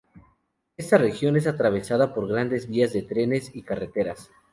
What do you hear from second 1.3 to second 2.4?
es atravesada por